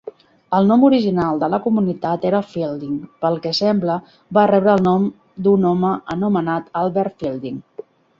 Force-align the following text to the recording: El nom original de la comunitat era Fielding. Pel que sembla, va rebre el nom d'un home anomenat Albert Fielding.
El 0.59 0.69
nom 0.69 0.83
original 0.85 1.41
de 1.41 1.49
la 1.53 1.57
comunitat 1.65 2.23
era 2.29 2.39
Fielding. 2.53 2.95
Pel 3.25 3.37
que 3.43 3.51
sembla, 3.57 3.97
va 4.39 4.45
rebre 4.53 4.73
el 4.79 4.81
nom 4.87 5.05
d'un 5.49 5.69
home 5.73 5.93
anomenat 6.17 6.73
Albert 6.83 7.15
Fielding. 7.25 7.61